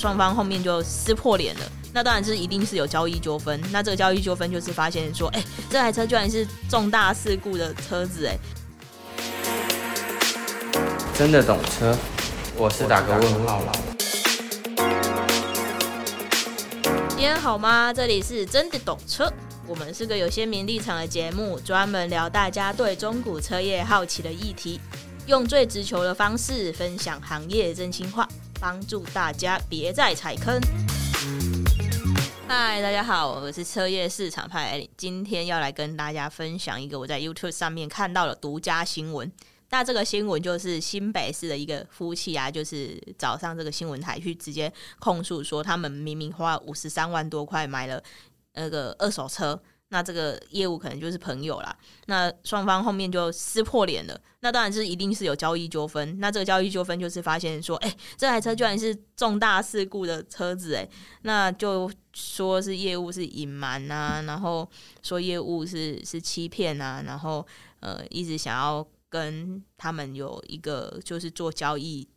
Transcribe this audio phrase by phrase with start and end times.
[0.00, 1.60] 双方后面就撕破脸了。
[1.92, 3.60] 那当然是一定是有交易纠纷。
[3.70, 8.38] 那这个交易纠纷就是发现说，哎、欸，这台车居然是重大事故的车子，哎，
[11.14, 11.94] 真的懂车，
[12.56, 13.72] 我是打个问号了。
[17.10, 17.92] 今天好吗？
[17.92, 19.30] 这里是真的懂车，
[19.66, 24.80] 我们是个有鲜明立场的节目，专门聊大家对中古车业好奇的议题，
[25.26, 28.26] 用最直球的方式分享行业真心话，
[28.60, 30.60] 帮助大家别再踩坑。
[32.46, 39.32] 嗨，大家好，我是车业市场派艾琳今天要来跟大家分享一个我在 YouTube 上面看到的独家新闻。
[39.70, 48.02] 那这个新闻就是新北市的一个夫妻啊，就是找上这个新闻台去直接控诉说，他们明明花五十三万多块买了
[48.54, 49.58] 那个二手车。
[49.92, 51.76] 那这个业务可能就是朋友啦，
[52.06, 54.20] 那双方后面就撕破脸了。
[54.38, 56.18] 那当然是一定是有交易纠纷。
[56.20, 60.88] 那这个交易纠纷就是发现说，哎、这台车居然是重大事故的车子，哎，
[61.22, 64.68] 那就说是业务是隐瞒啊，然后
[65.02, 67.44] 说业务是是欺骗啊，然后
[67.80, 72.08] 呃一直想要跟他们有一个就是做交易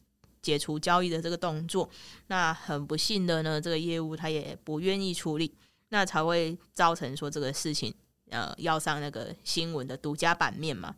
[0.43, 1.89] 解除交易的这个动作。
[2.27, 5.55] 那很不幸的呢，这个业务他也不愿意处理。
[5.93, 7.93] 那才会造成说这个事情，
[8.31, 10.95] 呃，要上那个新闻的独家版面嘛。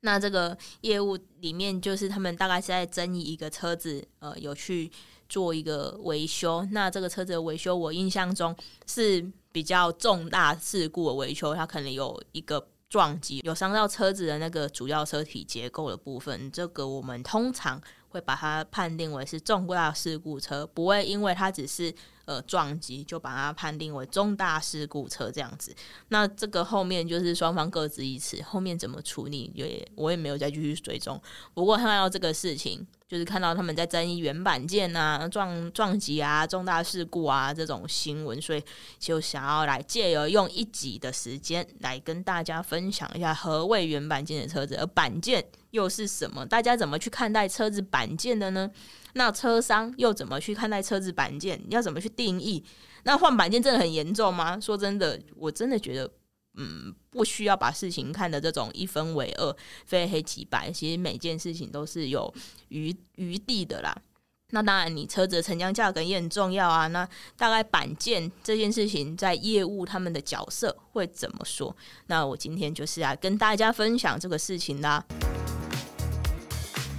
[0.00, 4.92] 那这个业务里面，就是他们大概是在争议一个车子，呃，有去
[5.30, 6.62] 做一个维修。
[6.72, 8.54] 那这个车子的维修，我印象中
[8.86, 16.52] 是比较重大事故的维修，它可能有一个撞击，有伤到车子的那个主要车体结构的部分。
[16.52, 21.94] 这个我们通常会把它判定为是重大事故车，不会因为它只是。
[22.26, 25.74] 呃，撞击就把它判定为重大事故车这样子，
[26.08, 31.22] 那这个后面就是双方各执一词，后面怎么处理也我也没有再继续追踪。
[31.54, 38.62] 不过看到这个事情，就是看到他们在争议原版件啊、撞撞击啊、重大事故啊这种新闻，所以
[38.98, 46.44] 就想要来借由用一集的时间来跟大家分享一下何谓原版件的车子，而板件又是什么？
[46.44, 48.68] 大家怎么去看待车子板件的呢？
[49.16, 51.58] 那车商又怎么去看待车子板件？
[51.70, 52.62] 要怎么去定义？
[53.04, 54.60] 那换板件真的很严重吗？
[54.60, 56.10] 说真的，我真的觉得，
[56.58, 59.56] 嗯，不需要把事情看得这种一分为二、
[59.86, 60.70] 非黑即白。
[60.70, 62.32] 其实每件事情都是有
[62.68, 63.96] 余余地的啦。
[64.50, 66.86] 那当然，你车子的成交价格也很重要啊。
[66.88, 71.74] 那大概板件这件事情，在业务他们的角色会怎么说？
[72.08, 75.02] 那我今天就是来跟大家分享这个事情啦。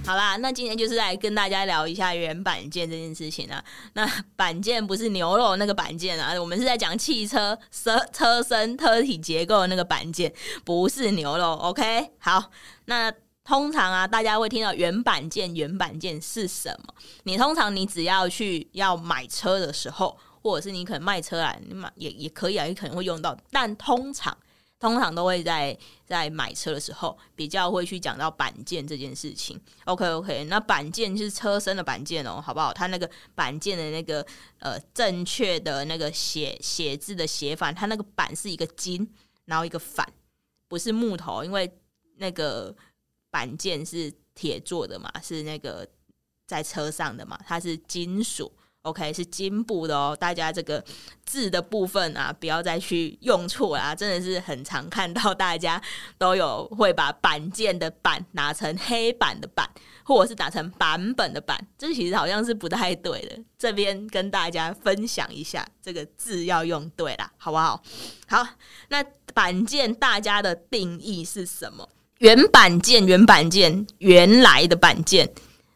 [0.08, 3.62] 好啦，那今天就是来跟大家聊一下原版件这件事情啊。
[3.92, 10.32] 那板件不是牛肉那个板件啊，我们是在讲汽车车车身车体结构那个板件，
[10.64, 11.52] 不是牛肉。
[11.56, 12.50] OK，好，
[12.86, 13.12] 那
[13.44, 16.94] 通常啊，大家会听到原版件，原版件是什么？
[17.24, 24.34] 你通常你只要去要买车的时候，或者是你可能卖车啊，你买也也可以啊，你可能会用到，但通常。
[24.80, 29.60] 通常都会在在买车的时候比较会去讲到板件这件事情。
[29.84, 32.72] OK OK，那板件是车身的板件哦，好不好？
[32.72, 34.24] 它那个板件的那个
[34.60, 39.12] 呃正确的那个写写字的写法，它那个板是一个金，
[39.46, 40.06] 然后一个反，
[40.68, 41.68] 不是木头，因为
[42.18, 42.74] 那个
[43.30, 45.88] 板件是铁做的嘛，是那个
[46.46, 48.52] 在车上的嘛，它是金属。
[48.88, 50.82] OK，是金部的哦，大家这个
[51.24, 55.80] 字的部分啊，不要再去用错啦，真的是很常看到大家
[56.16, 59.68] 都有会把板件的板拿成黑板的板，
[60.02, 63.38] 或者是打成版本的版，这其实好像是不太对的。
[63.58, 67.82] 这边跟大家分享一下，这个字要用对啦，好不好？
[68.26, 68.46] 好，
[68.88, 69.04] 那
[69.34, 71.88] 板件大家的定义是什么？
[72.18, 75.30] 原板件，原板件，原来的板件。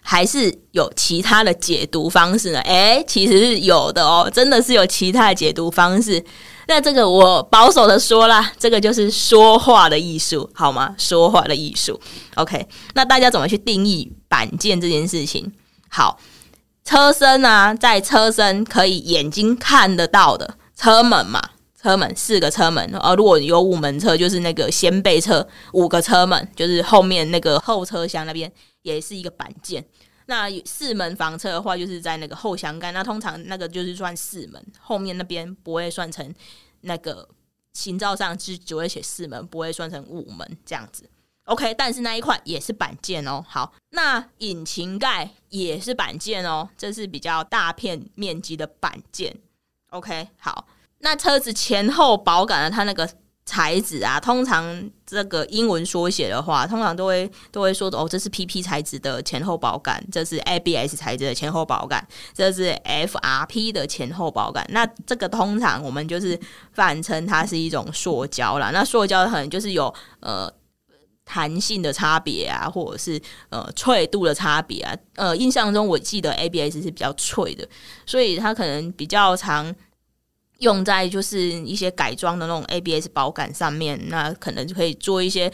[0.05, 2.61] 还是有其他的解读方式呢？
[2.61, 6.23] 诶，其实是有的哦，真的是有其他的解读方式。
[6.69, 10.95] 那这个我保守的说啦，这个就是说话的艺术，好吗？
[10.99, 11.99] 说话的艺术。
[12.35, 15.53] OK，那大家怎么去定义板件这件事情？
[15.89, 16.19] 好，
[16.85, 21.43] 车身啊，在车身可以眼睛看得到的车门嘛，
[21.83, 28.53] 车门四个车门啊，如果有五门车，就是那个掀背车五个车门，就是后面那个后车厢那边。
[28.83, 29.85] 也是一个板件。
[30.27, 32.91] 那四门房车的话，就是在那个后箱盖。
[32.91, 36.35] 那通常那个就是算四门，后面那边不会算成
[36.81, 37.29] 那个
[37.75, 41.09] 行照上只只会写四门，不会算成五门这样子。
[41.45, 43.41] OK，但是那一块也是板件哦。
[43.49, 49.37] 好，那引擎盖也是板件哦，这是比较大片面积的板件。
[49.91, 50.67] OK，好，
[51.03, 53.09] 那车子前后保杆的它那个
[53.45, 64.65] 材质啊，通常这个英文缩写的话，通常都会都会说哦，这是 PP 材质的前后保杆，这是 ABS 材质的前后保杆，这是 FRP 的前后保杆。
[64.71, 66.39] 那这个通常我们就是
[66.73, 68.71] 泛称它是一种塑胶啦。
[68.73, 70.49] 那塑胶可能就是有呃
[71.25, 73.21] 弹性的差别啊，或者是
[73.51, 74.97] 呃脆度的差别啊。
[75.17, 77.69] 呃，印象中我记得 ABS 是比较脆的，
[78.07, 79.75] 所以它可能比较常。
[80.63, 85.53] 用在就是一些改装的那种 ABS 保杆上面，那可能就可以做一些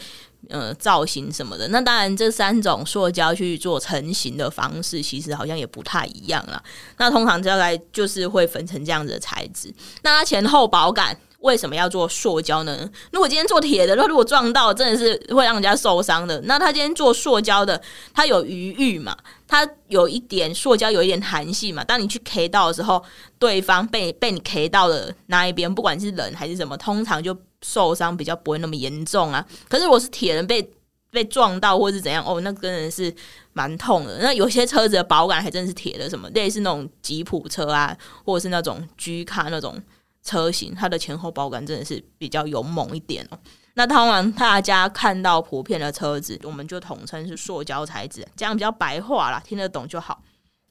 [0.49, 1.67] 呃造型什么的。
[1.67, 6.63] 那当然，这三种塑胶去做成型的方式，其实好像也不太一样了。
[6.97, 9.73] 那通常大概就是会分成这样子的材质。
[10.03, 11.17] 那它前后保杆。
[11.39, 12.89] 为什么要做塑胶呢？
[13.11, 16.39] 如果今天做铁的，那如果撞到，真的是会让人家受伤的。
[16.41, 17.81] 那他今天做塑胶的，
[18.13, 19.15] 他有余裕嘛？
[19.47, 21.83] 它有一点塑胶有一点弹性嘛？
[21.83, 23.01] 当你去 K 到的时候，
[23.39, 29.45] 对方被被你 K 到的那一边，不管是人还是什么，通常就受伤比较不会那么严重啊。
[29.69, 30.69] 可是我是铁人被
[31.09, 33.11] 被撞到或是怎样，哦，那真的是
[33.53, 34.19] 蛮痛的。
[34.21, 39.81] 那有些车子的保杆还真是铁的，什么类似那种吉普车啊，或者是那种 G 卡那种。
[40.29, 43.39] 车型它的前后保杆真的是比较勇猛一点哦。
[43.73, 50.21] 那当然，大家看到普遍的车子，我们就统称是塑胶材质，这样比较白话啦，听得懂就好。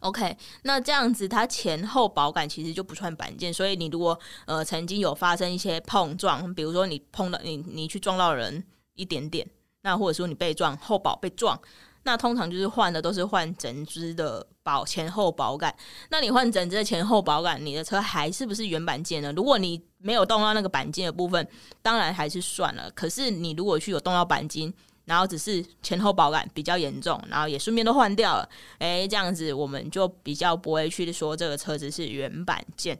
[0.01, 4.17] OK，那这样子它前后保杆其实就不算板件，所以你如果
[4.47, 8.63] 呃曾经有发生一些碰撞，比如说你碰到你你去撞到人
[8.95, 9.45] 一点点，
[9.83, 11.59] 那或者说你被撞后保被撞。
[12.05, 15.75] 那通常就是换的都是换整只的保前后保杆。
[16.11, 19.31] 那你换整只的前后保杆，你的车还是不是原板件呢？
[19.33, 21.47] 如果你没有动到那个鈑金的部分，
[21.83, 22.91] 当然还是算了。
[22.93, 24.73] 可是你如果去有动到鈑金，
[25.05, 28.49] 然后只是前后保杆比较严重，然后也顺便都换掉了，
[28.79, 32.99] 诶，这样子我们就比较不会去说这个车子是原板件。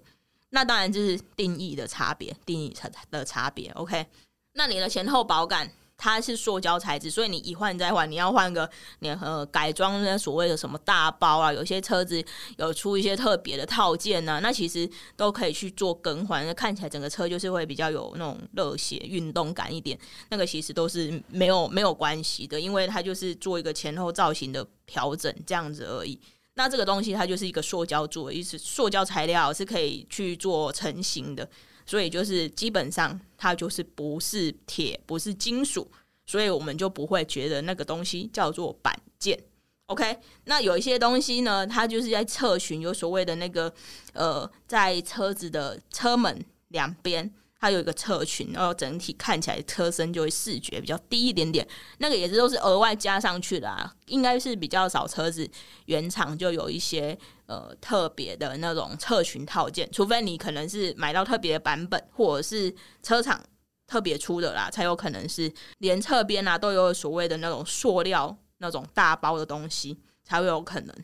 [0.51, 2.75] 那当然就是定义的差别，定义
[3.11, 3.71] 的差别。
[3.71, 4.07] OK，
[4.53, 5.71] 那你的前后保杆。
[5.99, 12.25] 它是塑胶材质，所以你一换再换，你要换个你呃改装那所谓的什么大包啊，有些车子
[12.57, 19.99] 有出一些特别的套件呐、那其实都可以去做更换，那看起来整个车就是会比较有那种热血运动感一点。
[20.31, 26.19] 那个其实都是没有没有关系的，因为它就是做一个前后造型的调整这样子而已。
[26.55, 31.49] 那这个东西它就是一个塑胶做的，意思塑胶材料是可以去做成型的。
[31.89, 35.91] 所以就是基本上它就是不是铁，不是金属，
[36.27, 39.43] 所以我们就不会觉得那个东西叫做板件。
[39.87, 43.73] OK，那有一些东西呢，它就是在侧裙有所谓的那个
[44.13, 47.33] 呃，在车子的车门两边。
[47.61, 51.67] 它有一个侧裙，然后整体看起来车身就会视觉比较低一点点。
[51.99, 55.49] 那个也是都是额外加上去的啊，应该是比较少车子
[55.87, 62.73] 原厂就有一些呃特别的那种侧裙套件，除非你可能是买到特别的版本，或者是
[63.03, 63.43] 车厂
[63.89, 70.95] 特别出的啦，才有可能是连侧边啊都有所谓的那种塑料那种大包的东西才会有可能。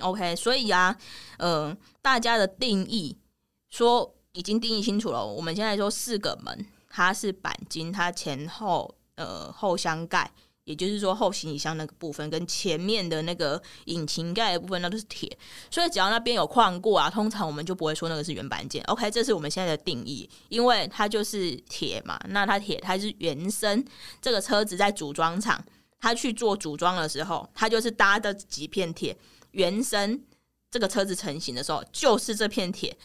[0.00, 0.96] OK，所以啊，
[1.38, 3.16] 嗯、大家的定义
[3.70, 4.16] 说。
[4.34, 5.26] 已经定义清楚了。
[5.26, 10.30] 我们现在说四个门，它是钣金，它前后呃后箱盖，
[10.64, 15.38] 也就是说后行李箱那个部分跟前面的那个引擎盖的部分，那都是铁。
[15.70, 18.82] 所以只要那边有矿过啊，通常我们就不会说那个是原板件。
[18.84, 22.20] OK，这是我们现在的定义，因为它就是铁嘛。
[22.28, 23.84] 那它铁，它是原生。
[24.20, 25.64] 这个车子在组装厂，
[26.00, 29.16] 它去做组装的时候，它就是搭的几片铁，
[29.52, 30.20] 原生。
[30.70, 32.96] 这个车子成型的时候，就是这片铁。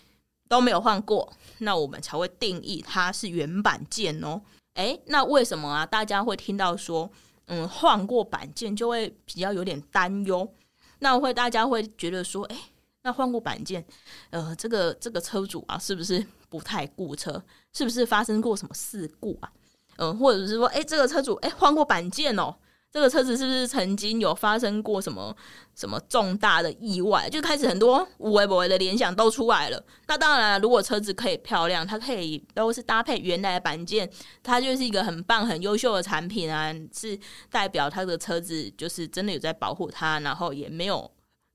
[0.50, 4.42] 都没有换过，那我们才会定义它是原版件哦。
[4.74, 5.86] 诶，那为什么啊？
[5.86, 7.10] 大家会听到说，
[7.46, 10.52] 嗯，换过板件就会比较有点担忧。
[11.00, 12.58] 那会大家会觉得说，诶，
[13.04, 13.86] 那换过板件，
[14.32, 17.42] 呃，这个这个车主啊，是不是不太顾车？
[17.72, 19.52] 是不是发生过什么事故啊？
[19.98, 22.56] 嗯，或者是说，诶，这个车主，诶，换过板件哦。
[22.92, 25.36] 这个车子是不是曾经有发生过什么
[25.76, 27.30] 什么重大的意外？
[27.30, 29.84] 就开始很多无为不为的联想都出来了。
[30.08, 34.10] 那当然了，如果车子可以漂亮，它可以都是搭配原来的板件，
[34.42, 37.18] 它就是一个很棒、很优秀的产品啊，是
[37.52, 41.12] 代表它的车子就是真的有在保护它，然后也没有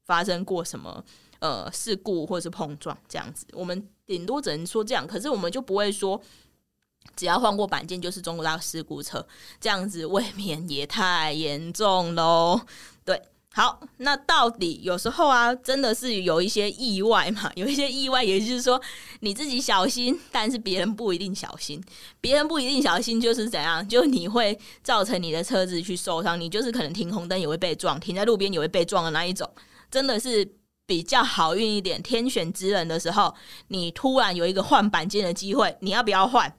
[0.07, 1.05] 发生过什么
[1.41, 3.45] 呃事故或是碰撞这样子。
[3.55, 6.23] 我们顶多只能说这样，可是我们就不会说。
[7.17, 9.27] 只要换过板件就是中国大陆事故车，
[9.61, 12.61] 这样子未免也太严重喽。
[13.05, 17.51] 对，好，那到底有时候啊，真的是有一些意外嘛？
[17.55, 18.81] 有一些意外，也就是说
[19.21, 21.81] 你自己小心，但是别人不一定小心。
[22.21, 23.87] 别人不一定小心就是怎样？
[23.89, 29.49] 就你会造成你的车子去受伤，你就是可能停红灯也会被撞，停在路边也会被撞的那一种。
[29.89, 30.45] 真的是
[30.85, 33.33] 比较好运一点，天选之人的时候，
[33.69, 36.53] 你突然有一个换板件的机会，你要不要换？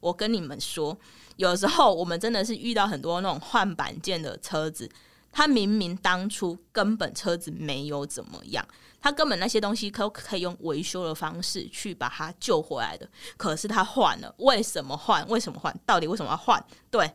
[0.00, 0.96] 我跟你们说，
[1.36, 4.90] 有时候我们真的是遇到很多那种换板件的车子，
[5.30, 8.66] 他明明当初根本车子没有怎么样，
[9.00, 15.26] 他根本那些东西都可以用维修的方式去把它救回来的，可是他换了，为什么换？
[15.28, 15.78] 为什么换？
[15.86, 16.64] 到底为什么要换？
[16.90, 17.10] 对。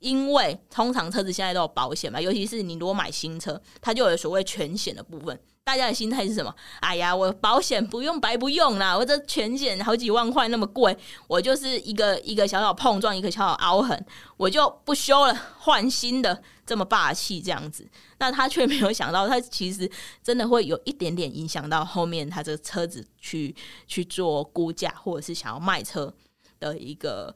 [0.00, 5.36] 因为通常车子现在都有保险嘛，尤其是你如果买新车，它就有所谓全险的部分。
[5.64, 6.54] 大家的心态是什么？
[6.80, 10.96] 哎呀，我保险不用白不用啦，我这全险好几万块那么贵，
[11.26, 17.86] 我就是一个一个小小碰撞，一个小小凹痕，我就不修了，换新的，这么霸气这样子。
[18.18, 19.90] 那他却没有想到，他其实
[20.22, 23.54] 真的会有一点点影响到后面他这个车子去
[23.86, 26.14] 去做估价，或者是想要卖车
[26.58, 27.34] 的一个。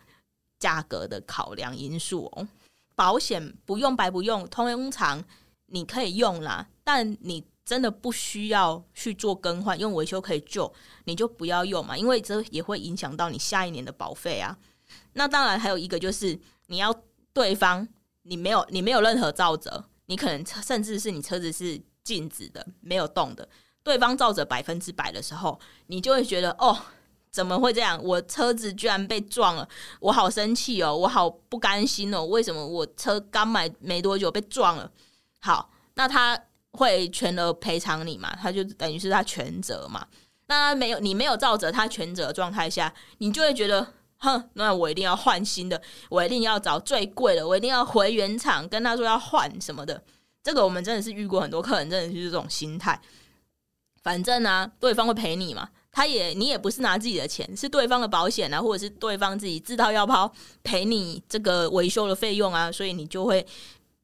[0.62, 2.46] 价格的考量因素哦，
[2.94, 5.20] 保险不用白不用，通常
[5.66, 10.72] 你可以用啦，但你真的不需要去做更换，用维修可以救，
[11.04, 14.56] 你就不要用嘛，因为这也会影响到你下一年的保费啊。
[15.14, 16.94] 那当然还有一个就是，你要
[17.32, 17.86] 对方
[18.22, 23.48] 你没有你没有任何肇责，你可能甚至是你车子是静止的没有动的，
[23.82, 26.76] 对方照责百分之百的时候，你就会觉得哦。
[27.32, 27.98] 怎么会这样？
[28.04, 29.66] 我车子居然被撞了，
[30.00, 32.22] 我好生气哦，我好不甘心哦。
[32.26, 34.92] 为什么我车刚买没多久被撞了？
[35.40, 36.38] 好，那他
[36.72, 38.34] 会全额赔偿你嘛？
[38.40, 40.06] 他就等于是他全责嘛？
[40.46, 43.86] 那没有你没有照着他全责的状态下，你就会觉得，
[44.18, 50.02] 哼，那我一定要换新的，我一定要找最贵的，我一定要回原厂跟他说要换什么的。
[50.42, 53.00] 这个我们真的是遇过很多客人，真的是这种心态。
[54.02, 55.68] 反正呢、啊，对方会赔你嘛。
[55.92, 63.46] 他也，你也不是拿自己的钱，是对方的保险啊，或者是对方自己自掏腰包赔你这个维修的费用啊，所以你就会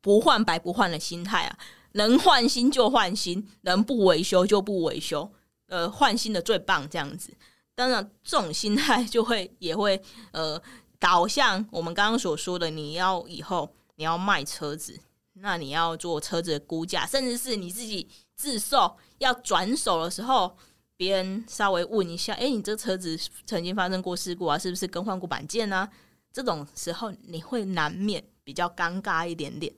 [0.03, 1.59] 不换白不换的心态啊，
[1.99, 5.31] 能换新就换新，能不维修就不维修，
[5.67, 7.35] 呃，换新的最棒这样子。
[7.75, 10.00] 当然，这种心态就会也会
[10.33, 10.61] 呃
[10.99, 14.99] 导向我们刚刚所说的，你要以后你要卖车子，
[15.35, 20.57] 那你要做车子的估价，甚至是你自己自售要转手的时候。
[20.99, 24.59] 别人稍微问一下，哎，你这车子曾经发生过事故啊？
[24.59, 25.88] 是不是更换过板件啊？
[26.33, 29.73] 这种时候你会难免比较尴尬一点点。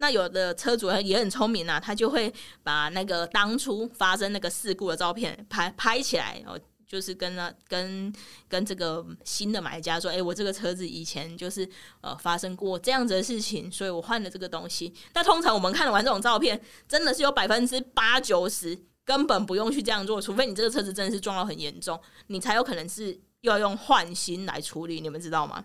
[0.00, 8.12] 那有的车主也很聪明啊，他就会把那个当初发生那个事故的照片拍拍起来，然后就是跟那跟
[8.48, 11.68] 跟这个新的买家说，哎，我这个车子以前就是
[12.00, 14.92] 呃发生过这样子的事情，所以我换了这个东西。
[15.12, 18.76] 但通常我们看完这种照片，真的是有百分之八九十。
[19.02, 25.64] 根本不用去这样做，除非你这个车子真的是撞到很严重，你才有可能是要用换新来处理，你们知道吗？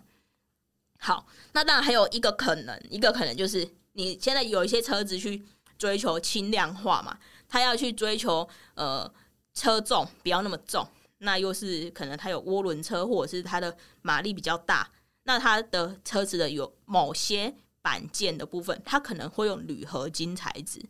[0.98, 5.42] 好，那当然还有一个可能，一个可能就是你现在有一些车子去
[5.78, 9.10] 追求轻量化嘛，他要去追求呃
[9.54, 10.86] 车重不要那么重，
[11.18, 14.88] 那又是可能他有涡轮车或者是他的马力比较大，
[15.24, 20.80] 那他的车子的有某些板件的部分，它可能会用铝合金材质。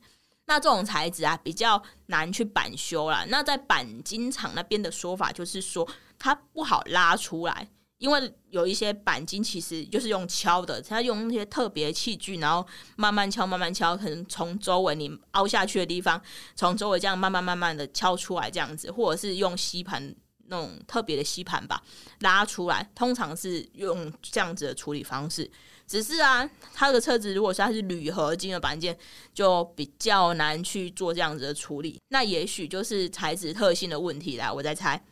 [0.46, 3.24] 那这种材质啊，比较难去板修啦。
[3.28, 5.86] 那在钣金厂那边的说法就是说，
[6.18, 16.20] 它不好拉出来，因为有一些钣金其实就是用敲的，它用那些特别器具，然后慢慢敲，慢慢敲，可能从周围你凹下去的地方，
[16.54, 20.14] 从周围这样慢慢慢慢的敲出来这样子，或者是用吸盘
[20.48, 21.82] 那种特别的吸盘吧
[22.20, 25.50] 拉出来，通常是用这样子的处理方式。
[25.86, 28.98] 只是啊，他的车子如果是它是铝合金的板件，
[29.32, 31.98] 就比较难去做这样子的处理。
[32.08, 35.02] 那也许就是材质特性的问题啦，我在猜。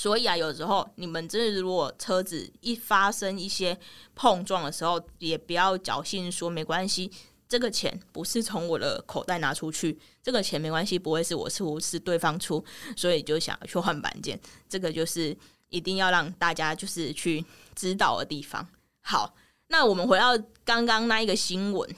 [0.00, 3.78] 所以啊，有时候你们真的如果车子一发生一些
[4.14, 7.12] 碰撞的时候，也不要侥幸说没关系，
[7.46, 12.64] 这个钱不是从我的口袋拿出去，这个钱没关系，不会是我出，是对方出，
[12.96, 14.40] 所以就想去换板件。
[14.66, 15.36] 这个就是
[15.68, 18.66] 一定要让大家就是去知道的地方。
[19.02, 19.34] 好。
[19.72, 21.88] 那我们回到刚刚那一个新闻，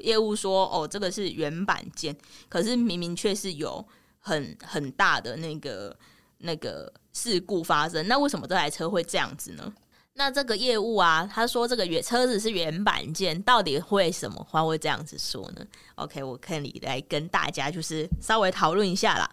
[0.00, 2.14] 业务说哦，这个是原板件，
[2.48, 3.82] 可是明明却是有
[4.18, 5.96] 很很大的那个
[6.38, 8.06] 那个事故发生。
[8.06, 9.72] 那为什么这台车会这样子呢？
[10.12, 19.30] 那这个业务啊，他说这个原车子是原版件，到底为什么他会这样子说呢？OK，我可以来跟大家就是稍微讨论一下啦。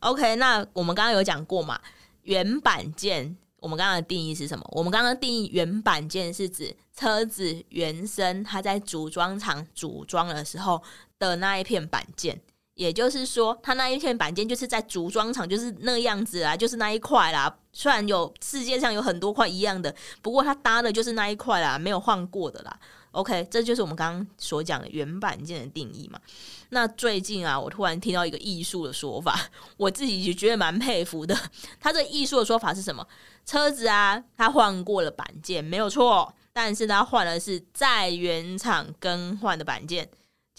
[0.00, 1.80] OK，那我们刚刚有讲过嘛，
[2.22, 3.36] 原版件。
[3.60, 4.66] 我们刚刚的定义是什么？
[4.72, 10.82] 我们刚刚定义原版件是指车子原生，它在组装厂组装的时候
[11.18, 12.40] 的那一片板件，
[12.80, 17.54] 也就是说，它那一片板件就是在组装厂就是那样子啊，就是那一块啦。
[17.74, 22.80] 虽然有世界上有很多块一样的，不过它搭的就是那一块啦，没有换过的啦。
[23.10, 26.18] OK，这就是我们刚刚所讲的原版件的定义嘛。
[26.70, 29.38] 那最近啊，我突然听到一个艺术的说法，
[29.76, 31.36] 我自己就觉得蛮佩服的。
[31.78, 33.06] 他这艺术的说法是什么？
[33.44, 40.08] 车子啊，他换过了板件，没有错，但是他换的是在原厂更换的板件，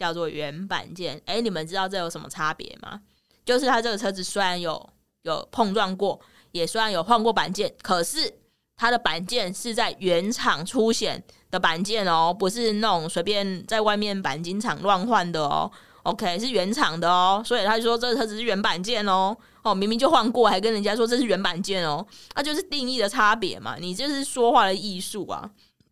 [0.02, 1.22] 叫做原版件。
[1.28, 3.00] 诶，你们知道这有什么差别吗？
[3.46, 4.90] 就是他这个车子虽然有
[5.22, 6.20] 有碰撞过，
[6.52, 8.34] 也虽然有换过板件，可是
[8.76, 15.72] 它的板件是在原厂出险的板件哦，不是那种随便在外面钣金厂乱换的哦。
[16.04, 19.38] OK，是原厂的哦，所以他就说这个车子是原版件哦。
[19.62, 22.04] 哦，明明就换过，还跟人家说这是原版件哦，
[22.36, 23.76] 那、就是定义的差别嘛。
[23.80, 25.48] 你就是说话的艺术啊，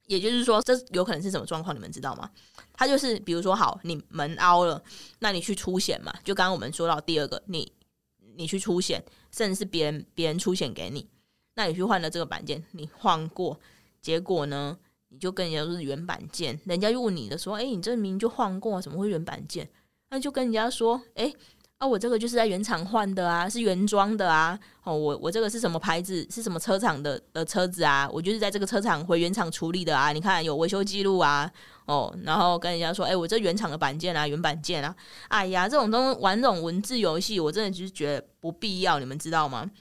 [0.10, 1.76] 也就是说，这有可能是什么状况？
[1.76, 2.28] 你们知道吗？
[2.74, 4.84] 他就是比如说，好，你门凹了，
[5.20, 6.12] 那你去出险嘛？
[6.24, 7.72] 就刚刚我们说到第二个，你
[8.36, 11.08] 你去出险，甚至是别人别人出险给你，
[11.54, 13.60] 那你去换了这个板件，你换过，
[14.02, 14.76] 结果呢，
[15.10, 19.70] 你就跟人家说是原板件，人家问你的说，哎，你这明明就换过，怎么会原板件？
[20.10, 21.32] 那就跟人家说，哎。
[21.80, 24.60] 啊，我这个就是在原厂换的啊，是原装的啊。
[24.84, 26.28] 哦，我我这个是什么牌子？
[26.30, 28.08] 是什么车厂的的车子啊？
[28.12, 30.12] 我就是在这个车厂回原厂处理的啊。
[30.12, 31.50] 你看有维修记录啊。
[31.86, 34.94] 哦，然后跟人家说，哎，我这原厂的板件啊，原板件啊。
[35.30, 39.72] 哎呀，这种东玩这种文字游戏，我真的就是觉得不必要，你们知道吗？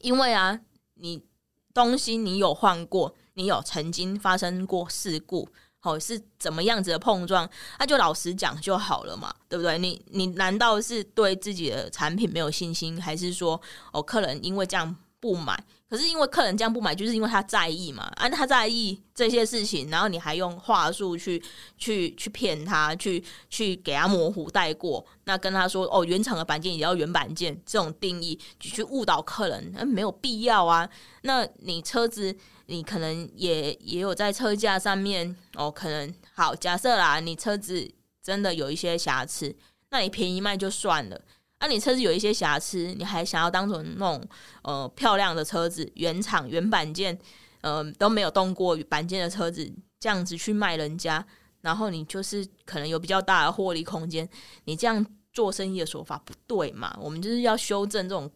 [0.00, 0.60] 因为啊，
[0.96, 1.24] 你
[1.72, 5.48] 东西你有换过，你有曾经发生过事故。
[5.84, 7.48] 哦，是怎么样子的碰撞？
[7.78, 9.78] 那就老实讲就好了嘛，对不对？
[9.78, 13.60] 你你难道是对自己的产品没有信心，还是说
[13.92, 15.62] 哦，客人因为这样不买？
[15.90, 21.40] 可是因为客人这样不买，就是因为他在意嘛，啊，他在意这些事情，然后你还用话术去
[21.78, 30.88] 去去骗他，去去给他模糊带过，那跟他说哦，原厂的板件也要原板件这种定义，去误导客人，嗯，没有必要啊。
[31.22, 32.36] 那你车子，
[32.66, 37.92] 你可能也也有在车架上面哦，可能好假设啦，你车子
[38.22, 39.54] 真的有一些瑕疵，
[39.90, 41.20] 那你便宜卖就算了。
[41.60, 44.28] 那、啊、你车子有一些瑕疵，你还想要当成那种
[44.62, 47.18] 呃漂亮的车子，原厂原板件，
[47.62, 51.24] 呃都没有动过板件的车子，这样子去卖人家，
[51.62, 54.28] 然后你就是可能有比较大的获利空间，
[54.64, 56.94] 你这样做生意的手法不对嘛？
[57.00, 58.30] 我们就是要修正这种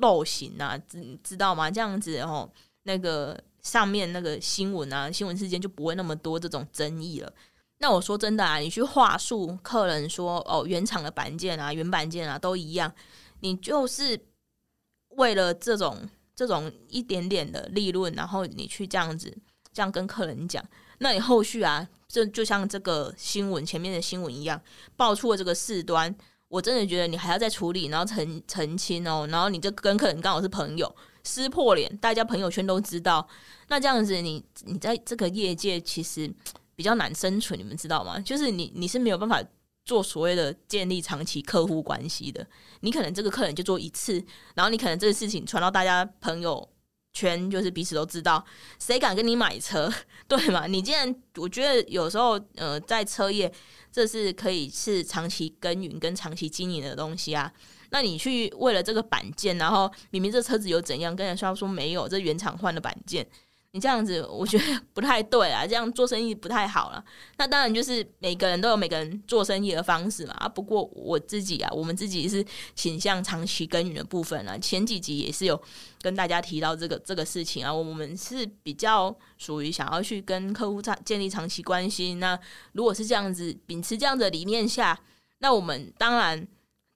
[0.00, 1.70] 陋习啊，知知道吗？
[1.70, 2.50] 这样子哦，
[2.84, 7.32] 那个上面那个新闻啊，新闻事件就不会那么多这种争议了。
[7.78, 12.90] 那我说真的啊，你去话术客人说哦，原厂的板件啊，原板件啊都一样，
[13.40, 14.18] 你就是
[15.08, 19.36] 为了这种这种一点点的利润，然后你去这样子
[19.72, 20.64] 这样跟客人讲，
[20.98, 24.60] 那你后续啊，就就像这个新闻前面的新闻一样，
[24.96, 26.14] 爆出了这个事端，
[26.48, 33.26] 我真的觉得你还要再处理，然后澄澄清哦，然后你就跟客人刚好是朋友，撕破脸，大家朋友圈都知道，
[33.66, 36.32] 那这样子你你在这个业界其实。
[36.76, 38.18] 比较难生存，你们知道吗？
[38.18, 39.40] 就是你你是没有办法
[39.84, 42.44] 做所谓的建立长期客户关系的。
[42.80, 44.14] 你可能这个客人就做一次，
[44.56, 46.68] 然后你可能这个事情传到大家朋友
[47.12, 48.44] 圈，就是彼此都知道，
[48.80, 49.88] 谁敢跟你买车，
[50.26, 50.66] 对吗？
[50.66, 53.52] 你既然我觉得有时候呃，在车业
[53.92, 57.52] 这是可以是长期耕耘跟长期经营的东西啊。
[57.94, 63.24] 那你去为了这个板件，然后明明这车子有怎样，跟人说说没有，这原厂换的板件。
[63.70, 67.04] 你这样子，我觉得不太对啊，这样做生意不太好了。
[67.38, 70.34] 那当然就是每个人都有每个人做生意的方式嘛。
[70.38, 74.58] 啊，不过我自己啊，我们自己是倾向长期耕耘的部分啊。
[74.58, 75.60] 前几集也是有
[76.00, 77.72] 跟大家提到这个这个事情啊。
[77.72, 82.14] 我们是比较属于想要去跟客户长建立长期关系。
[82.14, 82.36] 那
[82.72, 84.98] 如果是这样子，秉持这样的理念下，
[85.38, 86.46] 那我们当然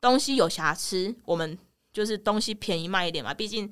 [0.00, 1.58] 东西有瑕疵，我们
[1.92, 3.32] 就是东西便宜卖一点嘛。
[3.32, 3.70] 毕竟。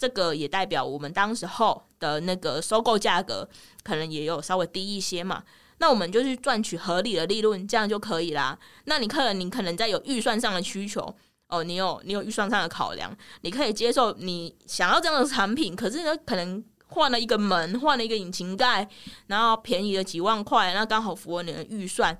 [0.00, 3.48] 这个也代表我们当时候的那个收购价格
[3.82, 5.42] 可能也有稍微低一些嘛，
[5.78, 8.56] 那我们就去赚取合理的利润，这样就可以啦。
[8.84, 11.12] 那你客人，你可能在有预算上的需求
[11.48, 18.88] 哦，你有你有预算上的考量，你可以接受你想要这样的产品，可是呢，可能换了一个门，换了一个引擎盖，
[19.26, 22.16] 然后便宜了几万块，那刚好符合你的预算，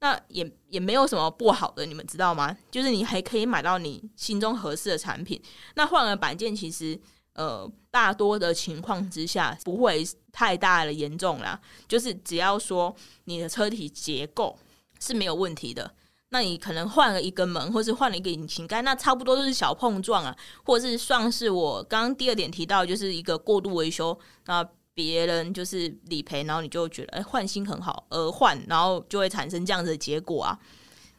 [0.00, 2.56] 那也也没有什么不好的，你们知道吗？
[2.70, 5.40] 就是你还可以买到你心中合适的产品。
[5.74, 7.00] 那换了板件，其实。
[7.34, 14.58] 呃，大多的情况之下不会太大的严重啦，就是只要说你的车体结构
[14.98, 15.90] 是没有问题的，
[16.30, 30.58] 那你可能换了一个门，或是换了一个引擎盖，那差不多都是小碰撞啊，或者是算是我刚刚第二点提到，就是一个过度维修，那别人就是理赔，然后你就觉得哎换新很好而换，然后就会产生这样子的结果啊，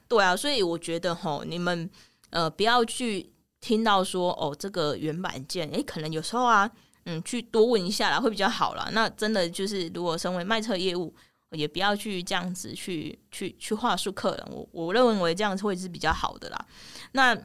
[0.07, 1.89] 对啊，所以我觉得齁，你们
[2.29, 3.29] 呃不要去。
[3.63, 6.67] 听到说哦，这个原版件，诶，可能有时候啊，
[7.05, 8.89] 嗯，去多问一下啦，会比较好啦。
[8.91, 11.13] 那真的就是，如果身为卖车业务
[11.51, 14.47] 也不要去这样子去去去话术客人。
[14.49, 16.65] 我我认为这样子会是比较好的啦。
[17.11, 17.37] 那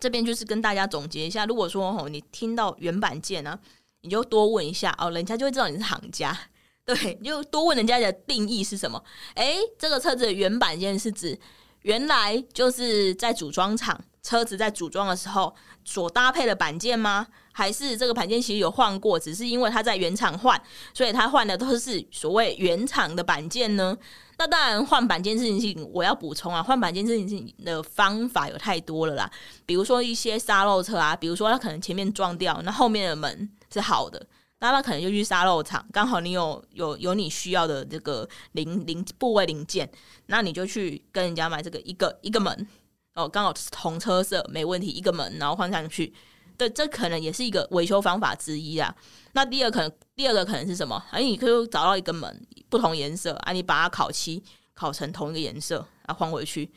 [0.00, 3.60] 这边就是跟大家总结一下，如果说哦，你听到原版件呢、啊，
[4.02, 6.38] 你就多问一下哦，人家就会知道你是行家。
[6.84, 9.02] 对，你就多问人家的定义是什么？
[9.34, 11.38] 诶，这个车子的原版件是指
[11.82, 17.26] 原来就是在组装厂车子在组装的时候所搭配的板件吗？
[17.52, 20.60] 还是这个板件其实有换过，只是因为它在原厂换，
[20.94, 23.96] 所以它换的都是所谓原厂的板件呢？
[24.38, 29.30] 那当然，换板件事情我要补充啊，换板件这件事情的方法有太多了啦。
[29.66, 34.24] 比如说一些沙漏车啊，比如说它可能前面撞掉，那后面的门是好的。
[34.62, 39.90] 那他可能就去沙漏厂，刚好你有有有你需要的这个零零部位零件，
[40.26, 42.68] 那你就去跟人家买这个一个一个门
[43.14, 46.12] 哦，刚好同车色没问题，一个门然后换上去，
[46.58, 48.94] 对，这可能也是一个维修方法之一啊。
[49.32, 51.02] 那第二可能第二个可能是什么？
[51.10, 56.70] 哎，你可以找到一个门不同颜色啊，你把它烤漆烤成同一个颜色，然后换回去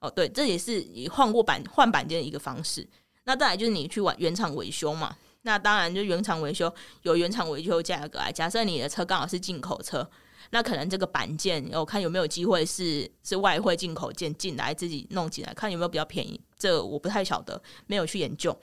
[0.00, 2.86] 哦，对，这也是你换过板换板件的一个方式。
[3.24, 5.16] 那再来就是你去玩原厂维修嘛。
[5.42, 6.72] 那当然，就原厂维修
[7.02, 8.30] 有原厂维修价格啊。
[8.30, 10.06] 假设你的车刚好是进口车，
[10.50, 16.38] 那可能这个板件，我看有没有机会是是外汇进口件进来，自己弄进来，看有没有比较便宜。
[16.58, 18.54] 这我不太晓得，没有去研究。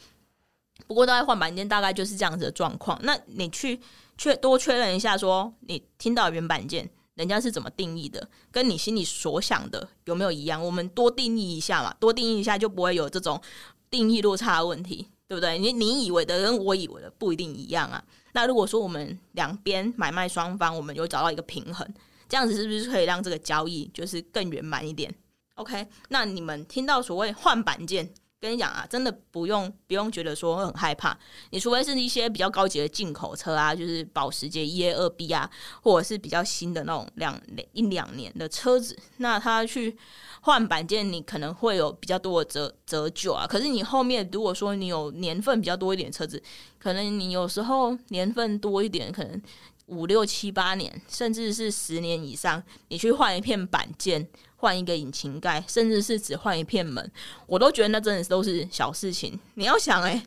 [0.85, 2.99] 不过大概换板件大概就是这样子的状况。
[3.01, 3.79] 那你去
[4.15, 10.63] 确多确认一下，说你听到原板件人家是怎么定义的，跟你心里所想的有没有一样？
[10.63, 13.41] 我们多定义一下嘛，多定义一下就不会有这种
[13.89, 15.07] 定义落差的问题。
[15.27, 15.57] 对不对？
[15.59, 18.03] 你你以为的跟我以为的不一定一样啊。
[18.33, 21.87] 那如果说我们两边买卖双方，我们有找到一个平衡，
[22.29, 25.13] 这样子是不是可以让这个交易就是更圆满一点
[25.55, 28.09] ？OK，那你们听到所谓换板件，
[28.47, 31.17] 跟你讲啊，真的不用不用觉得说很害怕。
[31.51, 35.49] 你除非是一些比较高级的进口车啊，就是保时捷 E A 2B 啊，
[35.81, 37.39] 或者是比较新的那种两
[37.73, 39.97] 一两年的车子，那他去。
[40.41, 43.45] 换板件，你可能会有比较多的折折旧啊。
[43.45, 46.41] 可是你后面如果说你有年份比较多一点车子，
[46.79, 49.41] 可能你有时候年份多一点，可能
[49.87, 57.11] 五六七八年，甚至是十年以上，你去换一片板件，换一个引擎盖，甚至是只换一片门，
[57.45, 59.37] 我都觉得那真的都是小事情。
[59.55, 60.21] 你要想，诶，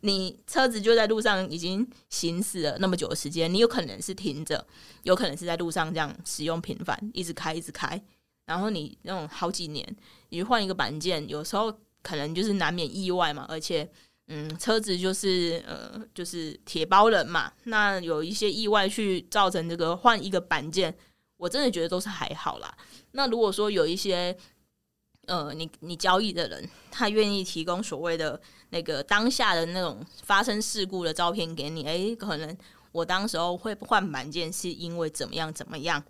[0.00, 4.66] 你车子就在路上已经行驶了那么久的时间，你有可能是停着，
[5.04, 8.02] 有可能是在路上这样使用频繁，一直开一直开。
[8.46, 9.96] 然后你那种好几年，
[10.28, 11.72] 你换一个板件，有时候
[12.02, 13.46] 可能就是难免意外嘛。
[13.48, 13.88] 而且，
[14.28, 17.52] 嗯，车子就是呃，就是铁包人嘛。
[17.64, 20.94] 那有一些意外去造成这个换一个板件，
[21.36, 22.74] 我真的觉得都是还好啦。
[23.12, 24.36] 那如果说有一些
[25.26, 32.56] 呃，你你交易的人，他愿意提供所谓的那个当下的那种发生事故的照片给你，诶，可能
[32.92, 36.02] 我当时候会换板件是因为怎么样怎么样。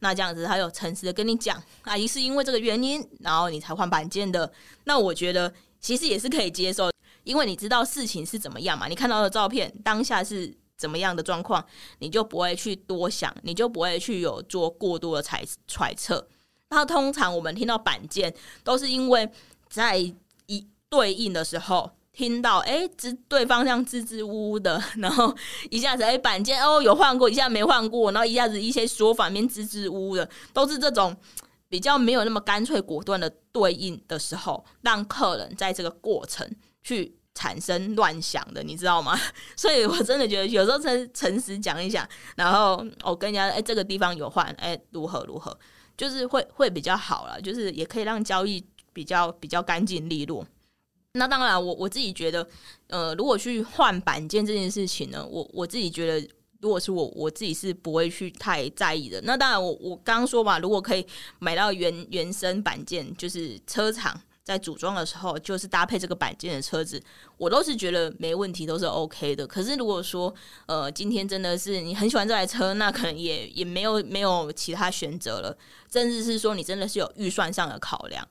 [0.00, 4.52] 那这样子，他有诚实的跟你讲，阿姨是因为这个原因，然后你才换板件的。
[4.84, 6.90] 那我觉得其实也是可以接受，
[7.26, 11.62] 因为你知道事情是怎么样嘛，你看到的照片当下是怎么样的状况，
[11.98, 16.26] 你就不会去多想，你就不会去有做过多的揣揣测。
[16.70, 18.34] 那通常我们听到板件，
[18.64, 19.28] 都是因为
[19.68, 21.90] 在一对应的时候。
[22.16, 25.36] 听到哎，支对方这样支支吾吾的，然后
[25.68, 31.14] 一下子哎板件哦有换过，一下没换过，然后一下子一些说法面支支吾吾的，都是这种
[31.68, 36.50] 比较没有那么干脆果断的对应的时候，让客人在这个过程
[36.86, 39.18] 去产生乱想的， 你知道吗？
[39.56, 45.58] 所以我真的觉得有时候诚诚实讲一讲，然后我跟人家哎这个地方有换哎如何如何，
[45.96, 50.46] 就是会会比较好了，就是也可以让交易比较比较干净利落。
[51.14, 52.46] 那当然，我我自己觉得，
[52.88, 56.28] 呃，如果去换板件这件事情呢，我我自己觉得，
[56.60, 59.18] 如果是我我自己是不会去太在意的。
[59.22, 61.06] 那当然我，我我刚刚说嘛，如果可以
[61.38, 67.02] 买到原原生板件，就是车厂在组装的时候就是搭配这个板件的车子，
[67.36, 69.44] 我都是觉得没问题，都是 OK 的。
[69.44, 70.32] 可是如果说，
[70.66, 75.58] 呃，今天真的是你很喜欢这台车，那可能也也没有没有其他选择了，
[75.92, 78.24] 甚至是说你真的是有预算上的考量。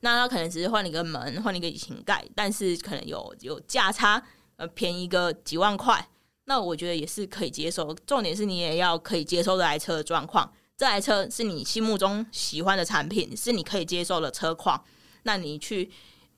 [0.00, 4.22] 那他可能只是换了一个门，换了一个引擎盖，但是可能有有价差，
[4.56, 6.06] 呃，便宜个几万块，
[6.44, 7.94] 那我觉得也是可以接受。
[8.06, 14.84] 重点是你也要可以接受这台车的状况，这台车是你心目中喜欢的产品，是你可以接受的车况，
[15.24, 15.90] 那你去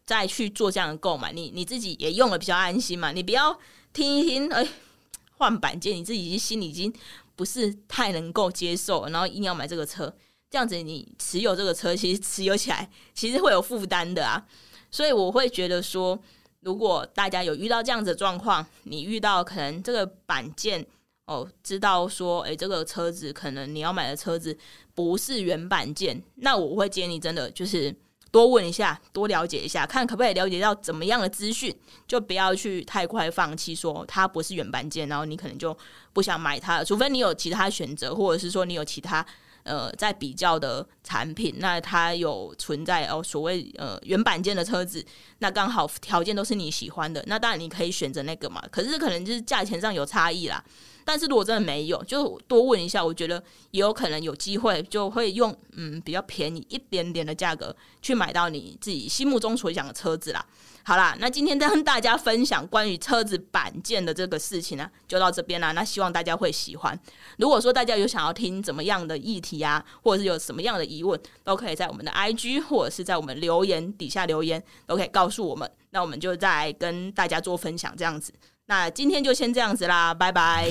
[0.05, 3.13] 再去做这样的购买，你你自己也用了比较安心嘛。
[3.13, 3.59] 你不要
[3.93, 4.67] 听一听，哎，
[5.37, 6.93] 换板件，你自己心里已经
[7.37, 10.15] 不是太能够接受，然后硬要买这个车。
[10.51, 14.47] 这样子，你持有这个车，其实持有起来其实会有负担的啊。
[14.89, 16.17] 所以我会觉得说，
[16.61, 20.87] 如果大家有遇到这样子的状况，你遇到可能这个板件
[21.25, 24.57] 哦，知道说，哎，这个车子可能你要买的车子
[24.95, 27.93] 不是原版件，那我会建议真的就是
[28.35, 31.73] 多问一下，多了解一下，看可不可以了解到怎么样的资讯，
[32.09, 35.77] 就不要去太快放弃，说它不是原版件，然后你可能就
[36.13, 39.25] 不想买它了，除非你有其他选择，或者是说你有其他。
[39.63, 45.03] 呃，在比较的产品，那它有存在哦，所谓呃原版件的车子，
[45.39, 48.63] 那刚好条件都是你喜欢的，那当然你可以选择那个嘛。
[48.71, 50.63] 可是可能就是价钱上有差异啦。
[51.05, 60.45] 但是如果真的没有，就多问一下，我觉得也有可能有机会就会用嗯比较便宜一点点的价格去买到你自己心目中所想的车子啦。
[60.87, 65.73] 好啦，那今天跟大家分享关于车子板件的这个事情呢，就到这边啦。
[65.73, 66.99] 那希望大家会喜欢。
[67.39, 75.71] 如果说大家有想要听怎么样的议题啊，或者是有什么样的疑问，都可以在我们的 IG 或者是在我们留言底下留言，都可以告诉我们。
[75.89, 78.31] 那我们就再跟大家做分享这样子。
[78.67, 80.71] 那今天就先这样子啦，拜拜。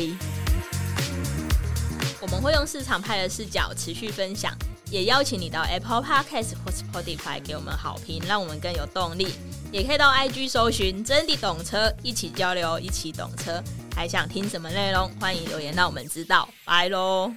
[2.20, 4.52] 我们会用市场派的视角持续分享，
[4.90, 9.28] 也邀请你到 Apple Podcast 或 Spotify 给我们好评，让我们更有动力。
[9.72, 13.64] 也可以到 IG 搜寻“真的懂车”，一起交流，一起懂车。
[13.96, 15.08] 还想听什么内容？
[15.20, 16.50] 欢迎留言让我们知道。
[16.66, 17.32] 拜喽！